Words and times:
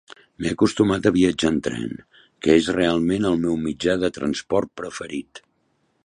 M'he 0.43 0.51
acostumat 0.53 1.07
a 1.07 1.11
viatjar 1.17 1.51
en 1.55 1.59
tren, 1.67 1.91
que 2.45 2.55
és 2.61 2.69
realment 2.77 3.27
el 3.31 3.37
meu 3.43 3.59
mitjà 3.67 3.97
de 4.05 4.13
transport 4.17 4.73
preferit. 4.83 5.43